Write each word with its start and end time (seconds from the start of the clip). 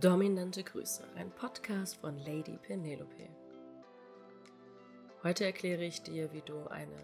Dominante 0.00 0.64
Grüße, 0.64 1.04
ein 1.16 1.30
Podcast 1.32 1.96
von 1.96 2.16
Lady 2.16 2.56
Penelope. 2.56 3.28
Heute 5.22 5.44
erkläre 5.44 5.84
ich 5.84 6.02
dir, 6.02 6.32
wie 6.32 6.40
du 6.40 6.66
eine 6.68 6.96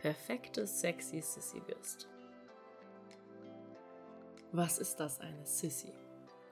perfekte 0.00 0.66
sexy 0.66 1.20
Sissy 1.20 1.62
wirst. 1.68 2.08
Was 4.50 4.78
ist 4.78 4.96
das, 4.96 5.20
eine 5.20 5.46
Sissy? 5.46 5.92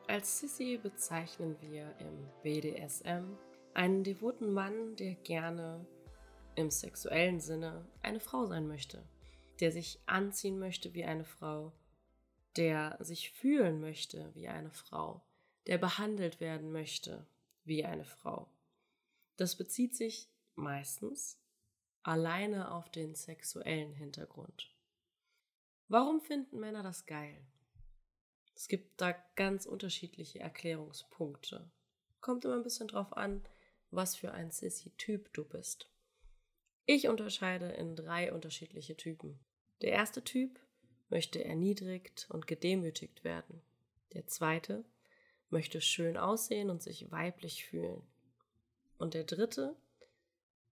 Als 0.07 0.39
Sissy 0.39 0.79
bezeichnen 0.81 1.57
wir 1.61 1.93
im 1.99 2.31
BDSM 2.45 3.37
einen 3.75 4.05
devoten 4.05 4.53
Mann, 4.53 4.95
der 4.95 5.17
gerne 5.17 5.85
im 6.55 6.71
sexuellen 6.71 7.41
Sinne 7.41 7.85
eine 8.01 8.21
Frau 8.21 8.47
sein 8.47 8.69
möchte, 8.69 9.03
der 9.59 9.73
sich 9.73 9.99
anziehen 10.07 10.61
möchte 10.61 10.95
wie 10.95 11.05
eine 11.05 11.25
Frau, 11.25 11.73
der 12.57 12.97
sich 13.01 13.33
fühlen 13.33 13.81
möchte 13.81 14.31
wie 14.35 14.47
eine 14.47 14.71
Frau, 14.71 15.21
der 15.67 15.79
behandelt 15.79 16.41
werden 16.41 16.73
möchte 16.73 17.27
wie 17.65 17.85
eine 17.85 18.05
Frau. 18.05 18.49
Das 19.37 19.57
bezieht 19.57 19.97
sich 19.97 20.31
meistens 20.55 21.41
alleine 22.03 22.71
auf 22.71 22.91
den 22.91 23.15
sexuellen 23.15 23.95
Hintergrund. 23.95 24.71
Warum 25.89 26.21
finden 26.21 26.61
Männer 26.61 26.83
das 26.83 27.07
geil? 27.07 27.47
Es 28.55 28.69
gibt 28.69 29.01
da 29.01 29.13
ganz 29.35 29.67
unterschiedliche 29.67 30.39
Erklärungspunkte. 30.39 31.71
Kommt 32.21 32.45
immer 32.45 32.55
ein 32.55 32.63
bisschen 32.63 32.89
drauf 32.89 33.17
an, 33.17 33.43
was 33.91 34.17
für 34.17 34.33
ein 34.33 34.51
Sissy-Typ 34.51 35.33
du 35.33 35.45
bist. 35.45 35.91
Ich 36.87 37.09
unterscheide 37.09 37.67
in 37.73 37.97
drei 37.97 38.33
unterschiedliche 38.33 38.97
Typen. 38.97 39.41
Der 39.81 39.93
erste 39.93 40.23
Typ 40.23 40.61
möchte 41.09 41.45
erniedrigt 41.45 42.27
und 42.31 42.47
gedemütigt 42.47 43.25
werden. 43.25 43.63
Der 44.13 44.27
zweite 44.27 44.85
möchte 45.51 45.81
schön 45.81 46.17
aussehen 46.17 46.71
und 46.71 46.83
sich 46.83 47.11
weiblich 47.11 47.65
fühlen. 47.65 48.03
Und 48.99 49.15
der 49.15 49.25
dritte 49.25 49.77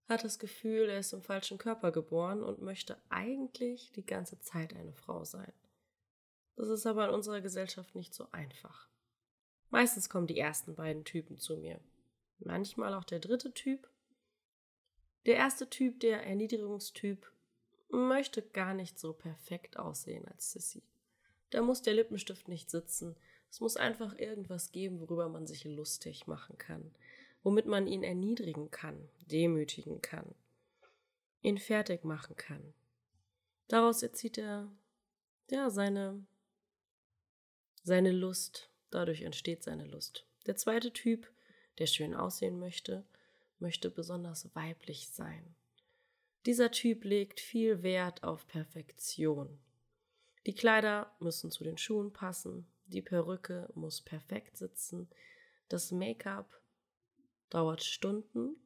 hat 0.08 0.24
das 0.24 0.38
Gefühl, 0.38 0.88
er 0.88 0.98
ist 0.98 1.12
im 1.12 1.22
falschen 1.22 1.58
Körper 1.58 1.92
geboren 1.92 2.42
und 2.42 2.62
möchte 2.62 2.96
eigentlich 3.08 3.92
die 3.92 4.04
ganze 4.04 4.38
Zeit 4.40 4.74
eine 4.74 4.92
Frau 4.92 5.24
sein. 5.24 5.52
Das 6.56 6.68
ist 6.68 6.86
aber 6.86 7.08
in 7.08 7.14
unserer 7.14 7.40
Gesellschaft 7.40 7.94
nicht 7.94 8.14
so 8.14 8.28
einfach. 8.30 8.88
Meistens 9.70 10.10
kommen 10.10 10.26
die 10.26 10.38
ersten 10.38 10.74
beiden 10.74 11.04
Typen 11.04 11.38
zu 11.38 11.56
mir. 11.56 11.80
Manchmal 12.38 12.94
auch 12.94 13.04
der 13.04 13.20
dritte 13.20 13.54
Typ. 13.54 13.88
Der 15.24 15.36
erste 15.36 15.70
Typ, 15.70 16.00
der 16.00 16.26
Erniedrigungstyp, 16.26 17.30
möchte 17.88 18.42
gar 18.42 18.74
nicht 18.74 18.98
so 18.98 19.12
perfekt 19.12 19.78
aussehen 19.78 20.26
als 20.28 20.52
Sissy. 20.52 20.82
Da 21.50 21.62
muss 21.62 21.82
der 21.82 21.94
Lippenstift 21.94 22.48
nicht 22.48 22.70
sitzen, 22.70 23.16
es 23.52 23.60
muss 23.60 23.76
einfach 23.76 24.18
irgendwas 24.18 24.72
geben, 24.72 24.98
worüber 24.98 25.28
man 25.28 25.46
sich 25.46 25.64
lustig 25.64 26.26
machen 26.26 26.56
kann, 26.56 26.90
womit 27.42 27.66
man 27.66 27.86
ihn 27.86 28.02
erniedrigen 28.02 28.70
kann, 28.70 29.10
demütigen 29.26 30.00
kann, 30.00 30.34
ihn 31.42 31.58
fertig 31.58 32.02
machen 32.02 32.34
kann. 32.34 32.72
Daraus 33.68 34.02
erzieht 34.02 34.38
er 34.38 34.72
ja 35.50 35.68
seine 35.68 36.24
seine 37.82 38.12
Lust, 38.12 38.70
dadurch 38.90 39.20
entsteht 39.20 39.62
seine 39.62 39.84
Lust. 39.84 40.24
Der 40.46 40.56
zweite 40.56 40.90
Typ, 40.90 41.30
der 41.78 41.86
schön 41.86 42.14
aussehen 42.14 42.58
möchte, 42.58 43.04
möchte 43.58 43.90
besonders 43.90 44.48
weiblich 44.54 45.10
sein. 45.10 45.54
Dieser 46.46 46.70
Typ 46.70 47.04
legt 47.04 47.38
viel 47.38 47.82
Wert 47.82 48.22
auf 48.22 48.46
Perfektion. 48.48 49.58
Die 50.46 50.54
Kleider 50.54 51.14
müssen 51.20 51.50
zu 51.50 51.64
den 51.64 51.76
Schuhen 51.76 52.14
passen, 52.14 52.66
die 52.92 53.02
Perücke 53.02 53.68
muss 53.74 54.00
perfekt 54.00 54.56
sitzen. 54.56 55.08
Das 55.68 55.90
Make-up 55.90 56.60
dauert 57.50 57.82
Stunden. 57.82 58.56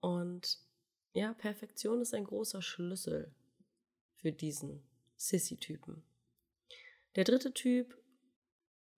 Und 0.00 0.58
ja, 1.12 1.34
Perfektion 1.34 2.00
ist 2.00 2.14
ein 2.14 2.24
großer 2.24 2.62
Schlüssel 2.62 3.34
für 4.16 4.32
diesen 4.32 4.82
Sissy-Typen. 5.16 6.02
Der 7.16 7.24
dritte 7.24 7.52
Typ 7.52 7.96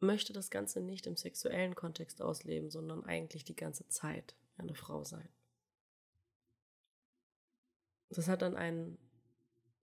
möchte 0.01 0.33
das 0.33 0.51
Ganze 0.51 0.81
nicht 0.81 1.07
im 1.07 1.17
sexuellen 1.17 1.75
Kontext 1.75 2.23
ausleben, 2.23 2.71
sondern 2.71 3.05
eigentlich 3.05 3.45
die 3.45 3.57
ganze 3.57 3.87
Zeit 3.89 4.35
eine 4.57 4.75
Frau 4.75 5.05
sein. 5.05 5.29
Das 8.09 8.27
hat 8.27 8.43
dann 8.43 8.57
einen 8.57 8.99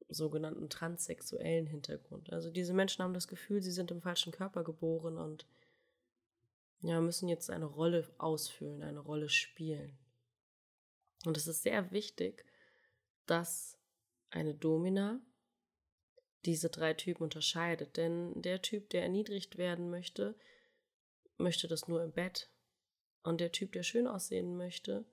sogenannten 0.09 0.69
transsexuellen 0.69 1.67
Hintergrund. 1.67 2.31
Also 2.31 2.49
diese 2.49 2.73
Menschen 2.73 3.03
haben 3.03 3.13
das 3.13 3.27
Gefühl, 3.27 3.61
sie 3.61 3.71
sind 3.71 3.91
im 3.91 4.01
falschen 4.01 4.31
Körper 4.31 4.63
geboren 4.63 5.17
und 5.17 5.45
ja, 6.81 7.01
müssen 7.01 7.27
jetzt 7.27 7.49
eine 7.49 7.65
Rolle 7.65 8.07
ausfüllen, 8.17 8.83
eine 8.83 8.99
Rolle 8.99 9.29
spielen. 9.29 9.97
Und 11.25 11.35
es 11.35 11.47
ist 11.47 11.63
sehr 11.63 11.91
wichtig, 11.91 12.45
dass 13.25 13.77
eine 14.29 14.53
Domina 14.53 15.19
diese 16.45 16.69
drei 16.69 16.93
Typen 16.93 17.23
unterscheidet. 17.23 17.97
Denn 17.97 18.41
der 18.41 18.61
Typ, 18.61 18.89
der 18.91 19.01
erniedrigt 19.01 19.57
werden 19.57 19.89
möchte, 19.89 20.35
möchte 21.37 21.67
das 21.67 21.87
nur 21.87 22.03
im 22.03 22.11
Bett. 22.11 22.49
Und 23.23 23.41
der 23.41 23.51
Typ, 23.51 23.73
der 23.73 23.83
schön 23.83 24.07
aussehen 24.07 24.55
möchte, 24.55 25.03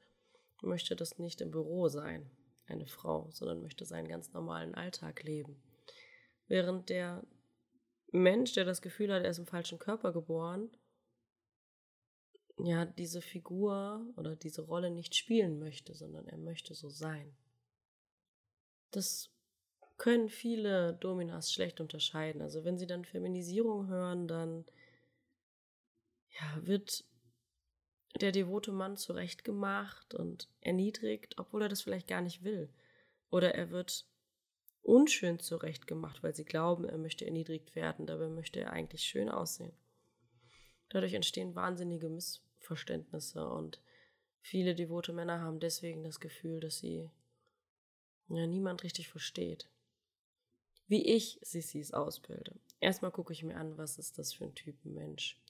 möchte 0.63 0.95
das 0.95 1.19
nicht 1.19 1.41
im 1.41 1.51
Büro 1.51 1.89
sein 1.89 2.31
eine 2.67 2.87
Frau, 2.87 3.31
sondern 3.31 3.63
möchte 3.63 3.85
seinen 3.85 4.09
ganz 4.09 4.33
normalen 4.33 4.75
Alltag 4.75 5.23
leben. 5.23 5.63
Während 6.47 6.89
der 6.89 7.25
Mensch, 8.13 8.53
der 8.53 8.65
das 8.65 8.83
Gefühl 8.83 9.13
hat, 9.13 9.23
er 9.25 9.31
ist 9.31 9.39
im 9.39 9.47
falschen 9.47 9.79
Körper 9.79 10.13
geboren, 10.13 10.71
ja, 12.59 12.85
diese 12.85 13.21
Figur 13.21 14.07
oder 14.17 14.37
diese 14.37 14.63
Rolle 14.63 14.91
nicht 14.91 15.17
spielen 15.17 15.59
möchte, 15.59 15.95
sondern 15.95 16.27
er 16.29 16.39
möchte 16.39 16.75
so 16.75 16.89
sein. 16.89 17.37
Das 18.93 19.31
können 19.97 20.29
viele 20.29 20.95
Dominas 20.95 21.53
schlecht 21.53 21.81
unterscheiden. 21.81 22.43
Also 22.43 22.65
wenn 22.65 22.79
sie 22.79 22.87
dann 22.87 23.05
Feminisierung 23.05 23.89
hören, 23.89 24.29
dann 24.29 24.65
ja, 26.41 26.67
wird 26.67 27.05
der 28.21 28.33
devote 28.33 28.73
Mann 28.73 28.97
zurechtgemacht 28.97 30.15
und 30.15 30.49
erniedrigt, 30.61 31.39
obwohl 31.39 31.63
er 31.63 31.69
das 31.69 31.83
vielleicht 31.83 32.07
gar 32.07 32.21
nicht 32.21 32.45
will. 32.45 32.73
Oder 33.31 33.55
er 33.55 33.71
wird 33.71 34.07
unschön 34.83 35.41
zurechtgemacht, 35.41 36.23
weil 36.23 36.35
sie 36.35 36.45
glauben, 36.45 36.85
er 36.85 36.99
möchte 36.99 37.25
erniedrigt 37.25 37.75
werden, 37.75 38.07
dabei 38.07 38.29
möchte 38.29 38.61
er 38.61 38.73
eigentlich 38.73 39.03
schön 39.03 39.29
aussehen. 39.29 39.73
Dadurch 40.91 41.15
entstehen 41.15 41.55
wahnsinnige 41.55 42.09
Missverständnisse 42.09 43.49
und 43.49 43.81
viele 44.41 44.75
devote 44.75 45.13
Männer 45.13 45.41
haben 45.41 45.59
deswegen 45.59 46.05
das 46.05 46.21
Gefühl, 46.21 46.61
dass 46.61 46.79
sie 46.79 47.11
ja, 48.29 48.47
niemand 48.47 48.85
richtig 48.85 49.09
versteht. 49.09 49.69
Wie 50.87 51.05
ich 51.15 51.39
Sissis 51.43 51.93
ausbilde. 51.93 52.61
Erstmal 52.79 53.11
gucke 53.11 53.33
ich 53.33 53.43
mir 53.43 53.57
an, 53.57 53.79
was 53.79 53.99
ist 53.99 54.19
das 54.19 54.35
für 54.35 54.45
ein 54.45 54.55
Typen 54.55 54.93
Mensch. 54.93 55.41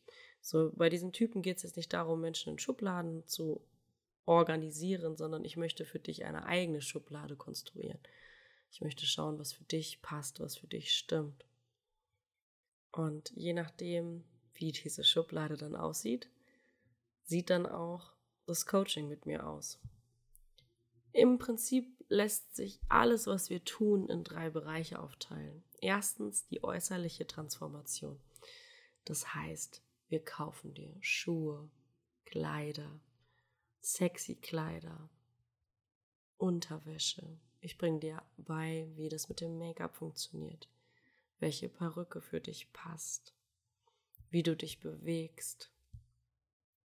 So, 0.45 0.71
bei 0.75 0.91
diesen 0.91 1.13
Typen 1.13 1.41
geht 1.41 1.57
es 1.57 1.63
jetzt 1.63 1.79
nicht 1.79 1.91
darum, 1.95 2.21
Menschen 2.21 2.53
in 2.53 2.59
Schubladen 2.59 3.27
zu 3.27 3.63
organisieren, 4.27 5.17
sondern 5.17 5.43
ich 5.43 5.57
möchte 5.57 5.87
für 5.87 5.99
dich 5.99 6.27
eine 6.27 6.45
eigene 6.45 6.83
Schublade 6.83 7.35
konstruieren. 7.35 7.99
Ich 8.71 8.83
möchte 8.83 9.07
schauen, 9.07 9.39
was 9.39 9.55
für 9.55 9.65
dich 9.65 10.03
passt, 10.03 10.41
was 10.41 10.59
für 10.59 10.67
dich 10.67 10.95
stimmt. 10.95 11.47
Und 12.93 13.33
je 13.35 13.55
nachdem, 13.55 14.23
wie 14.53 14.71
diese 14.71 15.03
Schublade 15.03 15.57
dann 15.57 15.75
aussieht, 15.75 16.29
sieht 17.23 17.49
dann 17.49 17.65
auch 17.65 18.13
das 18.45 18.67
Coaching 18.67 19.09
mit 19.09 19.25
mir 19.25 19.47
aus. 19.47 19.81
Im 21.13 21.39
Prinzip 21.39 22.05
lässt 22.09 22.55
sich 22.55 22.81
alles, 22.91 23.27
was 23.27 23.49
wir 23.49 23.65
tun, 23.65 24.11
in 24.11 24.25
drei 24.25 24.51
Bereiche 24.51 24.99
aufteilen. 24.99 25.65
Erstens 25.81 26.47
die 26.49 26.63
äußerliche 26.63 27.27
Transformation. 27.27 28.21
Das 29.07 29.35
heißt, 29.35 29.81
wir 30.15 30.25
kaufen 30.25 30.73
dir 30.75 30.95
Schuhe, 31.01 31.69
Kleider, 32.25 33.01
sexy 33.81 34.37
Kleider, 34.37 35.11
Unterwäsche. 36.37 37.37
Ich 37.61 37.79
bringe 37.79 37.99
dir 37.99 38.23
bei, 38.37 38.89
wie 38.95 39.09
das 39.09 39.29
mit 39.29 39.41
dem 39.41 39.59
Make-up 39.59 39.97
funktioniert, 39.97 40.69
welche 41.41 41.69
Perücke 41.69 42.21
für 42.21 42.41
dich 42.41 42.73
passt, 42.73 43.35
wie 44.31 44.45
du 44.45 44.55
dich 44.55 44.79
bewegst. 44.79 45.73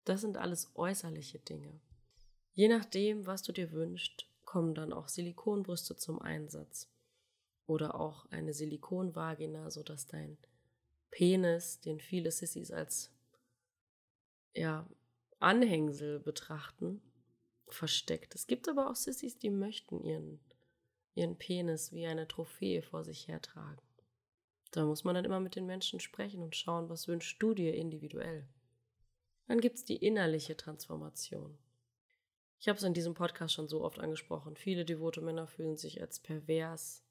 Das 0.06 0.22
sind 0.22 0.36
alles 0.38 0.72
äußerliche 0.74 1.38
Dinge. 1.38 1.80
Je 2.54 2.68
nachdem, 2.68 3.28
was 3.28 3.44
du 3.44 3.52
dir 3.52 3.72
wünschst, 3.72 4.26
kommen 4.44 4.74
dann 4.74 4.92
auch 4.92 5.08
Silikonbrüste 5.08 5.96
zum 5.96 6.20
Einsatz 6.20 6.90
oder 7.68 7.94
auch 7.94 8.26
eine 8.32 8.54
Silikonvagina, 8.54 9.70
sodass 9.70 10.08
dein 10.08 10.40
Penis, 11.12 11.80
den 11.80 12.00
viele 12.00 12.32
Sissys 12.32 12.72
als 12.72 13.12
ja, 14.54 14.88
Anhängsel 15.40 16.20
betrachten, 16.20 17.02
versteckt. 17.68 18.36
Es 18.36 18.48
gibt 18.48 18.68
aber 18.68 18.90
auch 18.90 18.96
Sissys, 18.96 19.38
die 19.38 19.50
möchten 19.50 20.04
ihren, 20.04 20.40
ihren 21.16 21.38
Penis 21.38 21.92
wie 21.92 22.06
eine 22.06 22.28
Trophäe 22.28 22.82
vor 22.82 23.04
sich 23.04 23.28
hertragen. 23.28 23.82
Da 24.72 24.86
muss 24.86 25.04
man 25.04 25.16
dann 25.16 25.26
immer 25.26 25.40
mit 25.40 25.56
den 25.56 25.66
Menschen 25.66 26.00
sprechen 26.00 26.42
und 26.44 26.56
schauen, 26.56 26.90
was 26.90 27.08
wünschst 27.08 27.42
du 27.42 27.54
dir 27.54 27.74
individuell. 27.74 28.48
Dann 29.48 29.62
gibt 29.62 29.78
es 29.78 29.86
die 29.86 29.98
innerliche 29.98 30.56
Transformation. 30.56 31.58
Ich 32.60 32.68
habe 32.68 32.78
es 32.78 32.84
in 32.84 32.94
diesem 32.94 33.14
Podcast 33.14 33.54
schon 33.54 33.70
so 33.70 33.84
oft 33.84 34.00
angesprochen. 34.00 34.56
Viele 34.58 34.86
devote 34.86 35.22
Männer 35.22 35.48
fühlen 35.48 35.78
sich 35.78 36.02
als 36.02 36.20
pervers, 36.20 37.04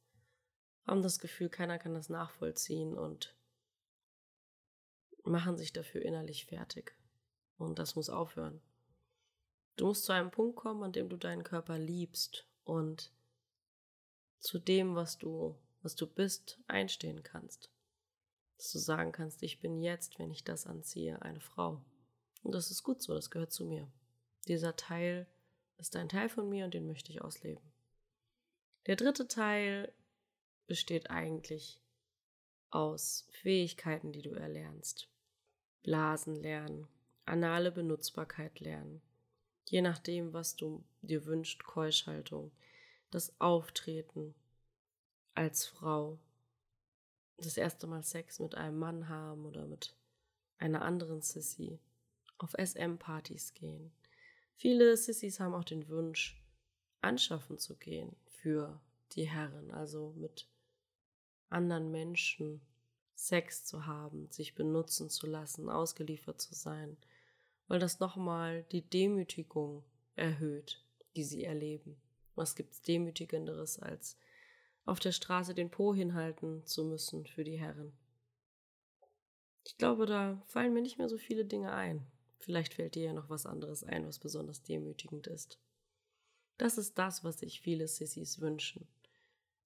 haben 0.86 1.02
das 1.02 1.18
Gefühl, 1.18 1.48
keiner 1.48 1.78
kann 1.78 1.94
das 1.94 2.10
nachvollziehen 2.10 2.96
und 2.96 3.34
machen 5.24 5.56
sich 5.56 5.72
dafür 5.72 6.02
innerlich 6.02 6.46
fertig. 6.46 6.97
Und 7.58 7.78
das 7.78 7.96
muss 7.96 8.08
aufhören. 8.08 8.60
Du 9.76 9.86
musst 9.86 10.04
zu 10.04 10.12
einem 10.12 10.30
Punkt 10.30 10.56
kommen, 10.56 10.82
an 10.82 10.92
dem 10.92 11.08
du 11.08 11.16
deinen 11.16 11.44
Körper 11.44 11.78
liebst 11.78 12.46
und 12.64 13.12
zu 14.40 14.58
dem, 14.58 14.94
was 14.94 15.18
du, 15.18 15.56
was 15.82 15.94
du 15.94 16.06
bist, 16.06 16.58
einstehen 16.66 17.22
kannst. 17.22 17.70
Dass 18.56 18.72
du 18.72 18.78
sagen 18.78 19.12
kannst, 19.12 19.42
ich 19.42 19.60
bin 19.60 19.78
jetzt, 19.78 20.18
wenn 20.18 20.30
ich 20.30 20.44
das 20.44 20.66
anziehe, 20.66 21.20
eine 21.22 21.40
Frau. 21.40 21.84
Und 22.42 22.52
das 22.52 22.70
ist 22.70 22.82
gut 22.82 23.02
so, 23.02 23.14
das 23.14 23.30
gehört 23.30 23.52
zu 23.52 23.64
mir. 23.64 23.90
Dieser 24.46 24.74
Teil 24.76 25.26
ist 25.76 25.94
ein 25.96 26.08
Teil 26.08 26.28
von 26.28 26.48
mir 26.48 26.64
und 26.64 26.74
den 26.74 26.86
möchte 26.86 27.10
ich 27.10 27.22
ausleben. 27.22 27.62
Der 28.86 28.96
dritte 28.96 29.28
Teil 29.28 29.92
besteht 30.66 31.10
eigentlich 31.10 31.80
aus 32.70 33.28
Fähigkeiten, 33.30 34.12
die 34.12 34.22
du 34.22 34.30
erlernst. 34.30 35.08
Blasen 35.82 36.34
lernen, 36.34 36.88
anale 37.28 37.70
Benutzbarkeit 37.70 38.60
lernen, 38.60 39.02
je 39.66 39.82
nachdem, 39.82 40.32
was 40.32 40.56
du 40.56 40.84
dir 41.02 41.26
wünschst, 41.26 41.64
Keuschhaltung, 41.64 42.52
das 43.10 43.40
Auftreten 43.40 44.34
als 45.34 45.66
Frau, 45.66 46.18
das 47.36 47.56
erste 47.56 47.86
Mal 47.86 48.02
Sex 48.02 48.40
mit 48.40 48.54
einem 48.54 48.78
Mann 48.78 49.08
haben 49.08 49.46
oder 49.46 49.66
mit 49.66 49.94
einer 50.58 50.82
anderen 50.82 51.22
Sissy, 51.22 51.78
auf 52.38 52.54
SM-Partys 52.58 53.54
gehen. 53.54 53.92
Viele 54.56 54.96
Sissys 54.96 55.40
haben 55.40 55.54
auch 55.54 55.64
den 55.64 55.88
Wunsch, 55.88 56.42
anschaffen 57.00 57.58
zu 57.58 57.76
gehen 57.76 58.16
für 58.26 58.80
die 59.12 59.28
Herren, 59.28 59.70
also 59.70 60.12
mit 60.16 60.48
anderen 61.48 61.90
Menschen 61.90 62.60
Sex 63.14 63.64
zu 63.64 63.86
haben, 63.86 64.30
sich 64.30 64.54
benutzen 64.54 65.10
zu 65.10 65.26
lassen, 65.26 65.70
ausgeliefert 65.70 66.40
zu 66.40 66.54
sein, 66.54 66.96
weil 67.68 67.78
das 67.78 68.00
nochmal 68.00 68.64
die 68.72 68.82
Demütigung 68.82 69.84
erhöht, 70.16 70.82
die 71.16 71.24
sie 71.24 71.44
erleben. 71.44 71.96
Was 72.34 72.56
gibt's 72.56 72.82
demütigenderes, 72.82 73.78
als 73.78 74.16
auf 74.84 75.00
der 75.00 75.12
Straße 75.12 75.54
den 75.54 75.70
Po 75.70 75.94
hinhalten 75.94 76.64
zu 76.66 76.84
müssen 76.84 77.26
für 77.26 77.44
die 77.44 77.58
Herren? 77.58 77.92
Ich 79.66 79.76
glaube, 79.76 80.06
da 80.06 80.42
fallen 80.46 80.72
mir 80.72 80.82
nicht 80.82 80.98
mehr 80.98 81.08
so 81.08 81.18
viele 81.18 81.44
Dinge 81.44 81.72
ein. 81.72 82.06
Vielleicht 82.38 82.74
fällt 82.74 82.94
dir 82.94 83.04
ja 83.04 83.12
noch 83.12 83.28
was 83.28 83.44
anderes 83.44 83.84
ein, 83.84 84.06
was 84.06 84.18
besonders 84.18 84.62
demütigend 84.62 85.26
ist. 85.26 85.58
Das 86.56 86.78
ist 86.78 86.96
das, 86.96 87.22
was 87.22 87.40
sich 87.40 87.60
viele 87.60 87.86
Sissys 87.86 88.40
wünschen. 88.40 88.88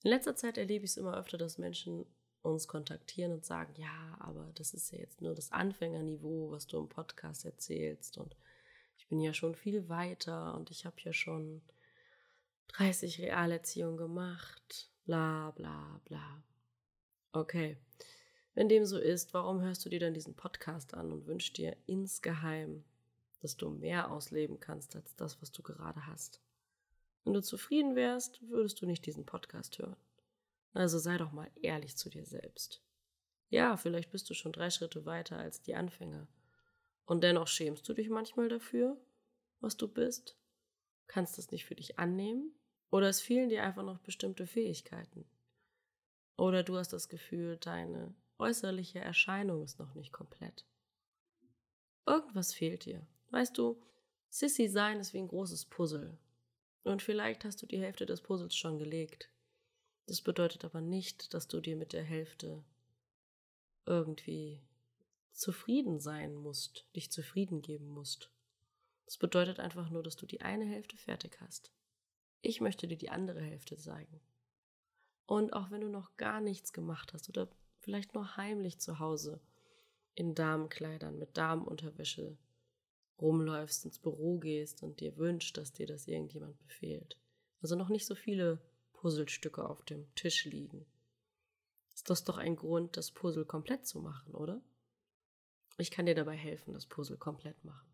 In 0.03 0.11
letzter 0.11 0.35
Zeit 0.35 0.59
erlebe 0.59 0.85
ich 0.85 0.93
es 0.93 0.97
immer 0.97 1.17
öfter, 1.17 1.39
dass 1.39 1.59
Menschen 1.59 2.05
uns 2.43 2.69
kontaktieren 2.69 3.33
und 3.33 3.45
sagen, 3.45 3.75
ja, 3.77 4.17
aber 4.21 4.51
das 4.55 4.75
ist 4.75 4.91
ja 4.91 4.99
jetzt 4.99 5.21
nur 5.21 5.35
das 5.35 5.53
Anfängerniveau, 5.53 6.51
was 6.51 6.67
du 6.67 6.79
im 6.79 6.89
Podcast 6.89 7.45
erzählst 7.45 8.19
und 8.19 8.37
ich 8.97 9.09
bin 9.09 9.21
ja 9.21 9.33
schon 9.33 9.55
viel 9.55 9.89
weiter 9.89 10.55
und 10.55 10.71
ich 10.71 10.85
habe 10.85 10.97
ja 11.01 11.13
schon 11.13 11.63
30 12.69 13.21
Realerziehung 13.21 13.97
gemacht, 13.97 14.91
bla 15.05 15.51
bla 15.53 16.01
bla. 16.05 16.43
Okay, 17.33 17.79
wenn 18.55 18.69
dem 18.69 18.85
so 18.85 18.99
ist, 18.99 19.33
warum 19.33 19.63
hörst 19.63 19.85
du 19.85 19.89
dir 19.89 20.01
dann 20.01 20.15
diesen 20.15 20.35
Podcast 20.35 20.95
an 20.95 21.11
und 21.11 21.27
wünschst 21.27 21.57
dir 21.57 21.77
insgeheim, 21.87 22.85
dass 23.41 23.57
du 23.57 23.71
mehr 23.71 24.11
ausleben 24.11 24.61
kannst 24.61 24.95
als 24.95 25.17
das, 25.17 25.41
was 25.41 25.53
du 25.53 25.63
gerade 25.63 26.07
hast? 26.07 26.41
Wenn 27.25 27.33
du 27.33 27.41
zufrieden 27.41 27.95
wärst, 27.95 28.41
würdest 28.49 28.83
du 28.83 28.87
nicht 28.87 29.07
diesen 29.07 29.25
Podcast 29.25 29.79
hören. 29.79 29.97
Also 30.73 30.99
sei 30.99 31.19
doch 31.19 31.33
mal 31.33 31.51
ehrlich 31.61 31.97
zu 31.97 32.09
dir 32.09 32.25
selbst. 32.25 32.83
Ja, 33.51 33.77
vielleicht 33.77 34.11
bist 34.11 34.29
du 34.31 34.35
schon 34.35 34.53
drei 34.53 34.71
Schritte 34.71 35.05
weiter 35.05 35.37
als 35.37 35.61
die 35.61 35.75
Anfänger. 35.75 36.27
Und 37.05 37.23
dennoch 37.23 37.49
schämst 37.49 37.89
du 37.89 37.93
dich 37.93 38.09
manchmal 38.09 38.49
dafür, 38.49 38.97
was 39.61 39.77
du 39.77 39.89
bist? 39.89 40.39
Kannst 41.07 41.39
es 41.39 41.51
nicht 41.51 41.67
für 41.67 41.75
dich 41.75 41.99
annehmen? 41.99 42.55
Oder 42.91 43.09
es 43.09 43.21
fehlen 43.21 43.49
dir 43.49 43.63
einfach 43.63 43.83
noch 43.83 43.99
bestimmte 43.99 44.47
Fähigkeiten? 44.47 45.27
Oder 46.37 46.63
du 46.63 46.77
hast 46.77 46.93
das 46.93 47.09
Gefühl, 47.09 47.59
deine 47.59 48.15
äußerliche 48.39 49.01
Erscheinung 49.01 49.63
ist 49.63 49.79
noch 49.79 49.95
nicht 49.95 50.13
komplett. 50.13 50.67
Irgendwas 52.07 52.55
fehlt 52.55 52.87
dir. 52.87 53.07
Weißt 53.31 53.57
du, 53.57 53.81
Sissy 54.29 54.69
sein 54.69 54.99
ist 54.99 55.13
wie 55.13 55.19
ein 55.19 55.29
großes 55.29 55.67
Puzzle. 55.67 56.19
Und 56.85 57.03
vielleicht 57.03 57.45
hast 57.45 57.63
du 57.63 57.67
die 57.67 57.81
Hälfte 57.81 58.07
des 58.07 58.23
Puzzles 58.23 58.57
schon 58.57 58.79
gelegt. 58.79 59.32
Das 60.07 60.21
bedeutet 60.21 60.65
aber 60.65 60.81
nicht, 60.81 61.33
dass 61.35 61.49
du 61.49 61.61
dir 61.61 61.77
mit 61.77 61.93
der 61.93 62.03
Hälfte 62.03 62.65
irgendwie 63.87 64.61
zufrieden 65.33 66.01
sein 66.01 66.35
musst, 66.35 66.87
dich 66.95 67.11
zufrieden 67.11 67.63
geben 67.63 67.89
musst. 67.89 68.31
Das 69.05 69.17
bedeutet 69.17 69.61
einfach 69.61 69.91
nur, 69.91 70.03
dass 70.03 70.17
du 70.17 70.27
die 70.27 70.41
eine 70.41 70.65
Hälfte 70.65 70.97
fertig 70.97 71.39
hast. 71.41 71.73
Ich 72.41 72.61
möchte 72.61 72.89
dir 72.89 72.97
die 72.97 73.11
andere 73.11 73.41
Hälfte 73.41 73.77
zeigen. 73.77 74.21
Und 75.27 75.53
auch 75.53 75.71
wenn 75.71 75.81
du 75.81 75.89
noch 75.89 76.17
gar 76.17 76.41
nichts 76.41 76.73
gemacht 76.73 77.13
hast 77.13 77.29
oder 77.29 77.49
vielleicht 77.79 78.15
nur 78.15 78.37
heimlich 78.37 78.79
zu 78.79 78.99
Hause 78.99 79.41
in 80.15 80.35
Damenkleidern 80.35 81.19
mit 81.19 81.37
Damenunterwäsche 81.37 82.37
rumläufst, 83.21 83.85
ins 83.85 83.99
Büro 83.99 84.39
gehst 84.39 84.83
und 84.83 85.01
dir 85.01 85.17
wünscht, 85.17 85.57
dass 85.57 85.73
dir 85.73 85.87
das 85.87 86.07
irgendjemand 86.07 86.59
befehlt. 86.59 87.19
Also 87.61 87.77
noch 87.77 87.89
nicht 87.89 88.07
so 88.07 88.15
viele 88.15 88.61
Puzzlestücke 89.03 89.69
auf 89.69 89.85
dem 89.85 90.07
Tisch 90.15 90.45
liegen. 90.45 90.87
Ist 91.93 92.09
das 92.09 92.23
doch 92.23 92.39
ein 92.39 92.55
Grund, 92.55 92.97
das 92.97 93.11
Puzzle 93.11 93.45
komplett 93.45 93.85
zu 93.85 93.99
machen, 93.99 94.33
oder? 94.33 94.63
Ich 95.77 95.91
kann 95.91 96.07
dir 96.07 96.15
dabei 96.15 96.37
helfen, 96.37 96.73
das 96.73 96.87
Puzzle 96.87 97.17
komplett 97.17 97.65
machen. 97.65 97.93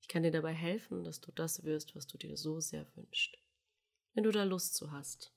Ich 0.00 0.08
kann 0.08 0.24
dir 0.24 0.32
dabei 0.32 0.52
helfen, 0.52 1.04
dass 1.04 1.20
du 1.20 1.30
das 1.30 1.62
wirst, 1.62 1.94
was 1.94 2.08
du 2.08 2.18
dir 2.18 2.36
so 2.36 2.58
sehr 2.58 2.84
wünschst. 2.96 3.38
Wenn 4.12 4.24
du 4.24 4.32
da 4.32 4.42
Lust 4.42 4.74
zu 4.74 4.90
hast, 4.90 5.32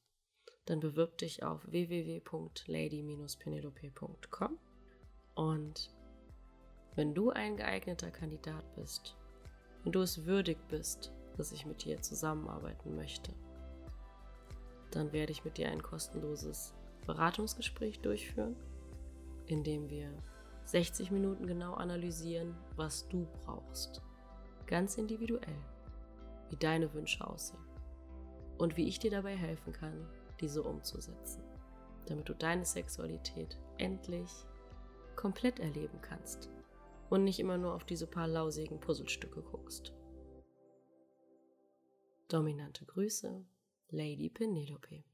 dann 0.65 0.79
bewirb 0.79 1.19
dich 1.19 1.43
auf 1.43 1.61
www.lady-penelope.com 1.69 4.57
und 5.35 5.93
wenn 6.95 7.13
du 7.13 7.29
ein 7.29 7.55
geeigneter 7.55 8.09
Kandidat 8.09 8.65
bist, 8.75 9.15
wenn 9.83 9.91
du 9.91 10.01
es 10.01 10.25
würdig 10.25 10.57
bist, 10.69 11.11
dass 11.37 11.51
ich 11.51 11.67
mit 11.67 11.85
dir 11.85 12.01
zusammenarbeiten 12.01 12.95
möchte, 12.95 13.31
dann 14.91 15.11
werde 15.11 15.31
ich 15.31 15.45
mit 15.45 15.57
dir 15.57 15.69
ein 15.69 15.83
kostenloses 15.83 16.73
Beratungsgespräch 17.05 17.99
durchführen, 18.01 18.55
in 19.45 19.63
dem 19.63 19.89
wir 19.89 20.11
60 20.65 21.11
Minuten 21.11 21.47
genau 21.47 21.73
analysieren, 21.73 22.55
was 22.75 23.07
du 23.07 23.27
brauchst. 23.43 24.01
Ganz 24.67 24.97
individuell, 24.97 25.57
wie 26.49 26.57
deine 26.57 26.93
Wünsche 26.93 27.25
aussehen 27.25 27.63
und 28.59 28.77
wie 28.77 28.87
ich 28.87 28.99
dir 28.99 29.09
dabei 29.09 29.35
helfen 29.35 29.73
kann, 29.73 30.07
diese 30.39 30.61
umzusetzen, 30.61 31.43
damit 32.05 32.29
du 32.29 32.35
deine 32.35 32.65
Sexualität 32.65 33.57
endlich 33.77 34.29
komplett 35.15 35.59
erleben 35.59 35.99
kannst 36.01 36.49
und 37.09 37.23
nicht 37.23 37.39
immer 37.39 37.57
nur 37.57 37.73
auf 37.73 37.83
diese 37.83 38.05
paar 38.05 38.27
lausigen 38.27 38.79
Puzzlestücke 38.79 39.41
guckst. 39.41 39.93
Dominante 42.27 42.85
Grüße, 42.85 43.43
Lady 43.91 44.29
Penelope. 44.29 45.08